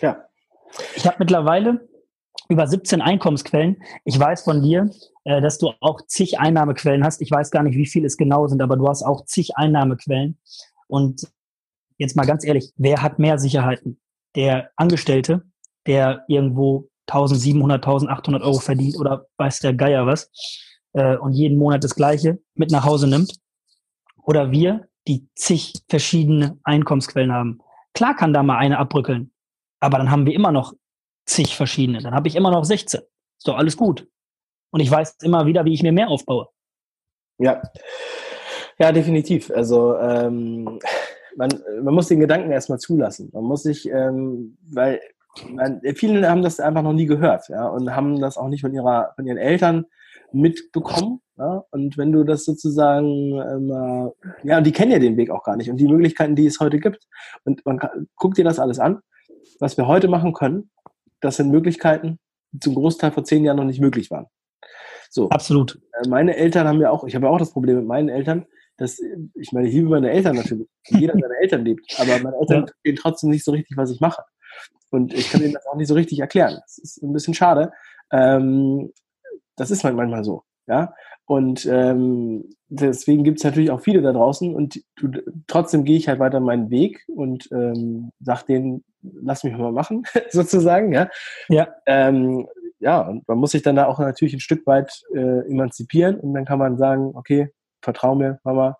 [0.00, 0.27] Ja,
[0.96, 1.88] ich habe mittlerweile
[2.48, 3.82] über 17 Einkommensquellen.
[4.04, 4.90] Ich weiß von dir,
[5.24, 7.20] äh, dass du auch zig Einnahmequellen hast.
[7.20, 10.38] Ich weiß gar nicht, wie viele es genau sind, aber du hast auch zig Einnahmequellen.
[10.86, 11.30] Und
[11.98, 14.00] jetzt mal ganz ehrlich, wer hat mehr Sicherheiten?
[14.34, 15.42] Der Angestellte,
[15.86, 20.30] der irgendwo 1700, 1800 Euro verdient oder weiß der Geier was
[20.92, 23.34] äh, und jeden Monat das Gleiche mit nach Hause nimmt?
[24.22, 27.60] Oder wir, die zig verschiedene Einkommensquellen haben?
[27.94, 29.32] Klar kann da mal eine abbrückeln,
[29.80, 30.74] aber dann haben wir immer noch
[31.26, 32.00] zig verschiedene.
[32.00, 33.00] Dann habe ich immer noch 16.
[33.00, 34.08] Ist doch alles gut.
[34.70, 36.48] Und ich weiß immer wieder, wie ich mir mehr aufbaue.
[37.38, 37.62] Ja,
[38.78, 39.50] ja, definitiv.
[39.50, 40.78] Also ähm,
[41.36, 41.50] man,
[41.82, 43.30] man muss den Gedanken erstmal zulassen.
[43.32, 45.00] Man muss sich, ähm, weil
[45.48, 48.74] man, viele haben das einfach noch nie gehört, ja, und haben das auch nicht von
[48.74, 49.86] ihrer, von ihren Eltern
[50.32, 51.20] mitbekommen.
[51.36, 51.64] Ja?
[51.70, 53.06] Und wenn du das sozusagen,
[53.40, 54.12] ähm,
[54.42, 56.60] ja, und die kennen ja den Weg auch gar nicht und die Möglichkeiten, die es
[56.60, 57.06] heute gibt.
[57.44, 57.80] Und man
[58.16, 59.00] guckt dir das alles an
[59.60, 60.70] was wir heute machen können,
[61.20, 62.18] das sind Möglichkeiten,
[62.52, 64.26] die zum Großteil vor zehn Jahren noch nicht möglich waren.
[65.10, 65.28] So.
[65.30, 65.80] Absolut.
[65.92, 68.46] Äh, meine Eltern haben ja auch, ich habe ja auch das Problem mit meinen Eltern,
[68.76, 69.00] dass,
[69.34, 72.66] ich meine, ich liebe meine Eltern natürlich, jeder seine Eltern liebt, aber meine Eltern ja.
[72.66, 74.22] verstehen trotzdem nicht so richtig, was ich mache.
[74.90, 76.58] Und ich kann ihnen das auch nicht so richtig erklären.
[76.62, 77.72] Das ist ein bisschen schade.
[78.12, 78.92] Ähm,
[79.56, 80.44] das ist manchmal so.
[80.66, 80.94] Ja,
[81.24, 85.10] und ähm, deswegen gibt es natürlich auch viele da draußen und du,
[85.46, 90.04] trotzdem gehe ich halt weiter meinen Weg und ähm, sag denen, lass mich mal machen,
[90.30, 91.08] sozusagen, ja.
[91.48, 91.68] ja.
[91.86, 92.46] Ähm,
[92.80, 96.34] ja, und man muss sich dann da auch natürlich ein Stück weit äh, emanzipieren und
[96.34, 97.50] dann kann man sagen, okay,
[97.82, 98.78] vertrau mir, Mama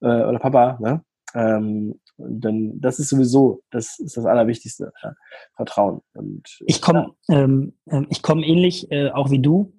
[0.00, 1.02] äh, oder Papa, ne?
[1.34, 5.14] Ähm, dann, das ist sowieso, das ist das Allerwichtigste, ja?
[5.56, 6.00] Vertrauen.
[6.14, 7.42] Und, ich komme, ja.
[7.42, 9.72] ähm, ähm, ich komme ähnlich äh, auch wie du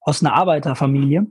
[0.00, 1.26] aus einer Arbeiterfamilie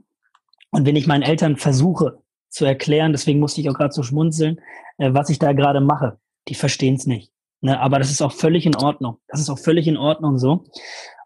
[0.70, 4.60] und wenn ich meinen Eltern versuche zu erklären, deswegen musste ich auch gerade so schmunzeln,
[4.98, 6.18] äh, was ich da gerade mache,
[6.48, 7.32] die verstehen es nicht.
[7.62, 9.18] Ne, aber das ist auch völlig in Ordnung.
[9.28, 10.64] Das ist auch völlig in Ordnung so.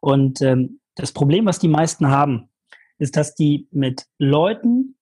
[0.01, 2.51] Und ähm, das Problem, was die meisten haben,
[2.99, 4.97] ist, dass die mit Leuten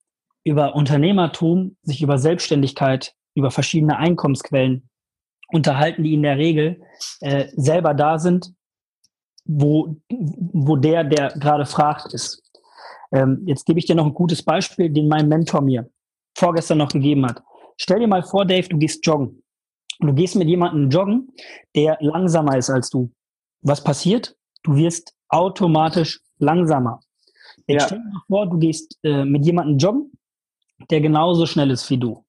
[0.45, 4.89] über Unternehmertum, sich über Selbstständigkeit, über verschiedene Einkommensquellen
[5.49, 6.83] unterhalten, die in der Regel
[7.21, 8.53] äh, selber da sind,
[9.45, 12.43] wo, wo der, der gerade fragt, ist.
[13.13, 15.91] Ähm, jetzt gebe ich dir noch ein gutes Beispiel, den mein Mentor mir
[16.37, 17.43] vorgestern noch gegeben hat.
[17.77, 19.42] Stell dir mal vor, Dave, du gehst joggen.
[20.03, 21.33] Du gehst mit jemandem joggen,
[21.75, 23.11] der langsamer ist als du.
[23.63, 24.37] Was passiert?
[24.65, 27.01] Du wirst automatisch langsamer.
[27.67, 27.87] Jetzt ja.
[27.87, 30.13] stell dir mal vor, du gehst äh, mit jemandem joggen,
[30.91, 32.25] der genauso schnell ist wie du.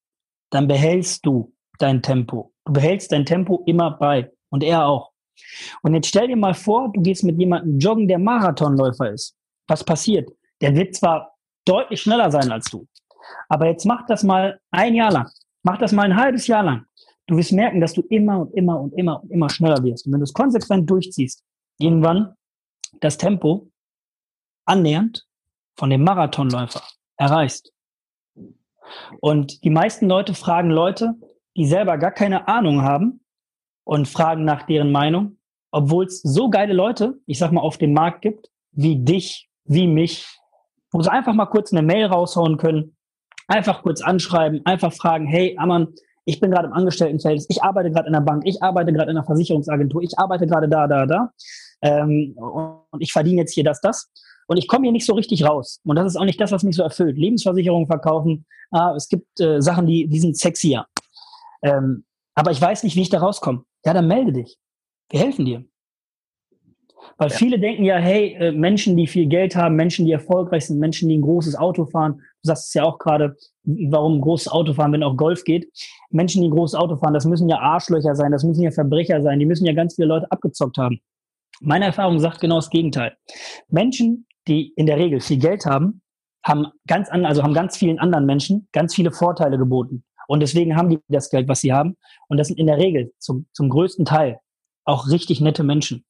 [0.52, 2.54] Dann behältst du dein Tempo.
[2.66, 4.32] Du behältst dein Tempo immer bei.
[4.50, 5.12] Und er auch.
[5.82, 9.36] Und jetzt stell dir mal vor, du gehst mit jemandem joggen, der Marathonläufer ist.
[9.68, 10.30] Was passiert?
[10.62, 11.34] Der wird zwar
[11.66, 12.88] deutlich schneller sein als du,
[13.50, 15.30] aber jetzt mach das mal ein Jahr lang.
[15.64, 16.86] Mach das mal ein halbes Jahr lang.
[17.28, 20.06] Du wirst merken, dass du immer und immer und immer und immer schneller wirst.
[20.06, 21.44] Und wenn du es konsequent durchziehst,
[21.78, 22.36] irgendwann
[23.00, 23.72] das Tempo
[24.66, 25.26] annähernd
[25.76, 26.84] von dem Marathonläufer
[27.18, 27.72] erreichst.
[29.20, 31.16] Und die meisten Leute fragen Leute,
[31.56, 33.22] die selber gar keine Ahnung haben
[33.86, 35.38] und fragen nach deren Meinung,
[35.72, 39.88] obwohl es so geile Leute, ich sag mal, auf dem Markt gibt, wie dich, wie
[39.88, 40.28] mich,
[40.92, 42.96] wo sie einfach mal kurz eine Mail raushauen können,
[43.48, 45.94] einfach kurz anschreiben, einfach fragen, hey, Ammann,
[46.26, 49.18] ich bin gerade im Angestelltenfeld, ich arbeite gerade in der Bank, ich arbeite gerade in
[49.18, 51.32] einer Versicherungsagentur, ich arbeite gerade da, da, da.
[51.82, 54.10] Ähm, und ich verdiene jetzt hier das, das.
[54.48, 55.80] Und ich komme hier nicht so richtig raus.
[55.84, 57.18] Und das ist auch nicht das, was mich so erfüllt.
[57.18, 60.86] Lebensversicherungen verkaufen, ah, es gibt äh, Sachen, die, die sind sexier.
[61.62, 62.06] Ähm,
[62.36, 63.64] aber ich weiß nicht, wie ich da rauskomme.
[63.86, 64.58] Ja, dann melde dich.
[65.10, 65.66] Wir helfen dir.
[67.18, 67.36] Weil ja.
[67.36, 71.10] viele denken ja, hey, äh, Menschen, die viel Geld haben, Menschen, die erfolgreich sind, Menschen,
[71.10, 74.92] die ein großes Auto fahren, du sagst es ja auch gerade, warum großes Auto fahren,
[74.92, 75.72] wenn auch Golf geht.
[76.10, 79.40] Menschen, die großes Auto fahren, das müssen ja Arschlöcher sein, das müssen ja Verbrecher sein,
[79.40, 81.00] die müssen ja ganz viele Leute abgezockt haben.
[81.62, 83.16] Meine Erfahrung sagt genau das Gegenteil.
[83.70, 86.02] Menschen, die in der Regel viel Geld haben,
[86.44, 90.04] haben ganz an, also haben ganz vielen anderen Menschen ganz viele Vorteile geboten.
[90.28, 91.98] Und deswegen haben die das Geld, was sie haben.
[92.28, 94.40] Und das sind in der Regel zum, zum größten Teil
[94.84, 96.04] auch richtig nette Menschen.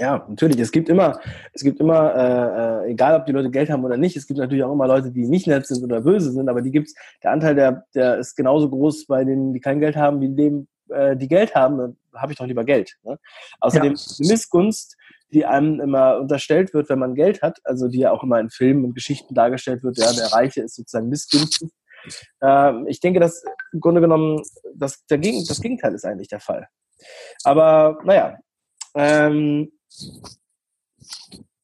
[0.00, 0.58] Ja, natürlich.
[0.60, 1.18] Es gibt immer,
[1.52, 4.38] es gibt immer, äh, äh, egal ob die Leute Geld haben oder nicht, es gibt
[4.38, 7.32] natürlich auch immer Leute, die nicht nett sind oder böse sind, aber die gibt's, der
[7.32, 11.16] Anteil, der, der ist genauso groß bei denen, die kein Geld haben, wie dem, äh,
[11.16, 12.96] die Geld haben, habe ich doch lieber Geld.
[13.02, 13.18] Ne?
[13.60, 14.28] Außerdem ja.
[14.28, 14.96] Missgunst,
[15.32, 18.50] die einem immer unterstellt wird, wenn man Geld hat, also die ja auch immer in
[18.50, 21.70] Filmen und Geschichten dargestellt wird, ja, der Reiche ist sozusagen missgünstig.
[22.40, 24.40] Ähm, ich denke, dass im Grunde genommen
[24.74, 26.68] das, der Gegen, das Gegenteil ist eigentlich der Fall.
[27.42, 28.38] Aber naja,
[28.94, 29.72] ähm,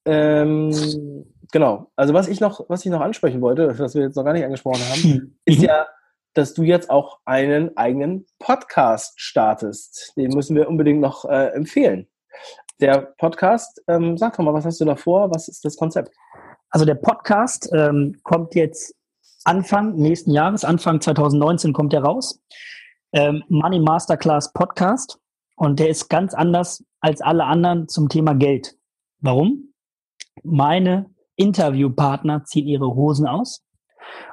[0.05, 1.91] ähm, genau.
[1.97, 4.45] Also was ich noch, was ich noch ansprechen wollte, was wir jetzt noch gar nicht
[4.45, 5.37] angesprochen haben, mhm.
[5.45, 5.87] ist ja,
[6.35, 10.13] dass du jetzt auch einen eigenen Podcast startest.
[10.17, 12.09] Den müssen wir unbedingt noch äh, empfehlen.
[12.81, 15.31] Der Podcast, ähm, sag doch mal, was hast du da vor?
[15.31, 16.11] Was ist das Konzept?
[16.71, 18.97] Also der Podcast ähm, kommt jetzt
[19.45, 22.41] Anfang nächsten Jahres, Anfang 2019 kommt er raus.
[23.13, 25.21] Ähm, Money Masterclass Podcast.
[25.57, 28.79] Und der ist ganz anders als alle anderen zum Thema Geld.
[29.21, 29.75] Warum?
[30.43, 33.63] Meine Interviewpartner ziehen ihre Hosen aus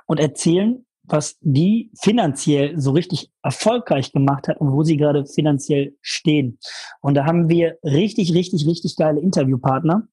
[0.05, 5.97] und erzählen, was die finanziell so richtig erfolgreich gemacht hat und wo sie gerade finanziell
[5.99, 6.59] stehen.
[7.01, 10.07] Und da haben wir richtig, richtig, richtig geile Interviewpartner,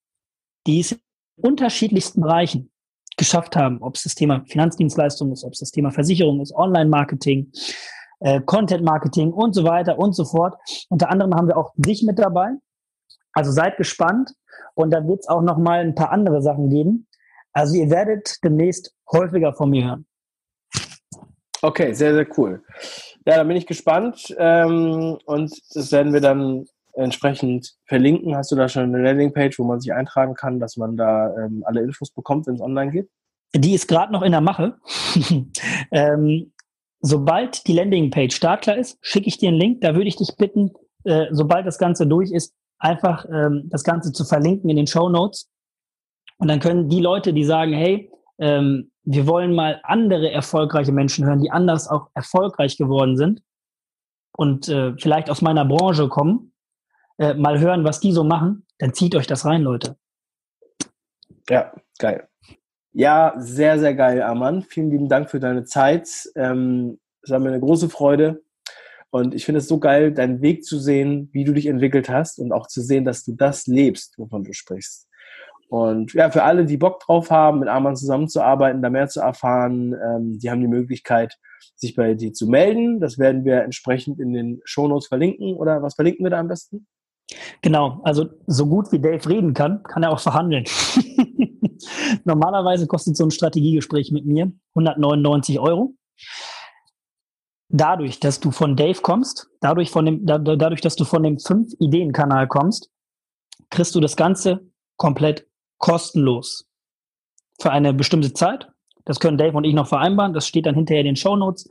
[0.66, 0.98] die es in
[1.36, 2.72] unterschiedlichsten Bereichen
[3.16, 7.52] geschafft haben, ob es das Thema Finanzdienstleistung ist, ob es das Thema Versicherung ist, Online-Marketing,
[8.20, 10.58] äh, Content Marketing und so weiter und so fort.
[10.88, 12.50] Unter anderem haben wir auch dich mit dabei.
[13.32, 14.32] Also seid gespannt
[14.74, 17.06] und da wird es auch noch mal ein paar andere Sachen geben.
[17.52, 20.06] Also ihr werdet demnächst häufiger von mir hören.
[21.60, 22.62] Okay, sehr, sehr cool.
[23.26, 28.36] Ja, da bin ich gespannt ähm, und das werden wir dann entsprechend verlinken.
[28.36, 31.62] Hast du da schon eine Landingpage, wo man sich eintragen kann, dass man da ähm,
[31.66, 33.10] alle Infos bekommt, wenn es online geht?
[33.54, 34.76] Die ist gerade noch in der Mache.
[35.90, 36.52] ähm,
[37.00, 39.80] sobald die Landingpage startklar ist, schicke ich dir einen Link.
[39.80, 40.72] Da würde ich dich bitten,
[41.04, 45.08] äh, sobald das Ganze durch ist, einfach ähm, das Ganze zu verlinken in den Show
[45.08, 45.50] Notes.
[46.38, 51.26] Und dann können die Leute, die sagen, hey, ähm, wir wollen mal andere erfolgreiche Menschen
[51.26, 53.42] hören, die anders auch erfolgreich geworden sind
[54.36, 56.52] und äh, vielleicht aus meiner Branche kommen,
[57.18, 59.96] äh, mal hören, was die so machen, dann zieht euch das rein, Leute.
[61.48, 62.28] Ja, geil.
[62.92, 64.62] Ja, sehr, sehr geil, Arman.
[64.62, 66.08] Vielen lieben Dank für deine Zeit.
[66.34, 68.42] Ähm, es war mir eine große Freude.
[69.10, 72.38] Und ich finde es so geil, deinen Weg zu sehen, wie du dich entwickelt hast
[72.38, 75.08] und auch zu sehen, dass du das lebst, wovon du sprichst.
[75.68, 79.94] Und ja, für alle, die Bock drauf haben, mit Arman zusammenzuarbeiten, da mehr zu erfahren,
[79.94, 81.38] ähm, die haben die Möglichkeit,
[81.76, 83.00] sich bei dir zu melden.
[83.00, 85.54] Das werden wir entsprechend in den Shownotes verlinken.
[85.54, 86.86] Oder was verlinken wir da am besten?
[87.60, 90.64] Genau, also so gut wie Dave reden kann, kann er auch verhandeln.
[92.24, 95.94] Normalerweise kostet so ein Strategiegespräch mit mir 199 Euro.
[97.70, 101.36] Dadurch, dass du von Dave kommst, dadurch, von dem, da, dadurch, dass du von dem
[101.36, 102.90] 5-Ideen-Kanal kommst,
[103.70, 105.46] kriegst du das Ganze komplett
[105.78, 106.66] kostenlos
[107.60, 108.68] für eine bestimmte Zeit.
[109.04, 110.32] Das können Dave und ich noch vereinbaren.
[110.32, 111.68] Das steht dann hinterher in den Show Notes.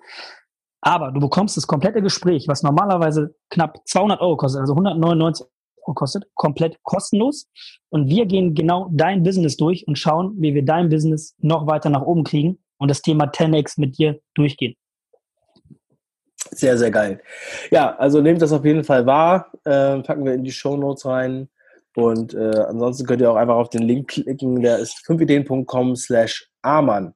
[0.82, 5.46] Aber du bekommst das komplette Gespräch, was normalerweise knapp 200 Euro kostet, also 199
[5.88, 7.48] Euro kostet, komplett kostenlos.
[7.90, 11.90] Und wir gehen genau dein Business durch und schauen, wie wir dein Business noch weiter
[11.90, 14.76] nach oben kriegen und das Thema 10x mit dir durchgehen.
[16.52, 17.22] Sehr, sehr geil.
[17.72, 19.52] Ja, also nehmt das auf jeden Fall wahr.
[19.66, 21.50] Äh, packen wir in die Show Notes rein.
[21.96, 24.62] Und äh, ansonsten könnt ihr auch einfach auf den Link klicken.
[24.62, 27.14] Der ist 5ideen.com slash Aman.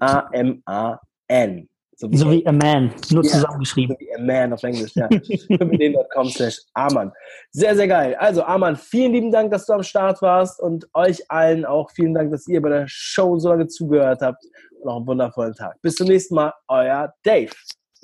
[0.00, 1.69] A-M-A-N.
[2.00, 3.94] So wie, so wie a man, nur ja, zusammengeschrieben.
[3.94, 5.06] So wie a man auf Englisch, ja.
[5.08, 7.12] 5ideen.com slash Aman.
[7.50, 8.16] Sehr, sehr geil.
[8.18, 12.14] Also Aman, vielen lieben Dank, dass du am Start warst und euch allen auch vielen
[12.14, 14.42] Dank, dass ihr bei der Show so lange zugehört habt
[14.78, 15.76] und noch einen wundervollen Tag.
[15.82, 17.50] Bis zum nächsten Mal, euer Dave.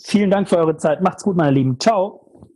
[0.04, 1.00] Vielen Dank für eure Zeit.
[1.00, 1.80] Macht's gut, meine Lieben.
[1.80, 2.50] Ciao.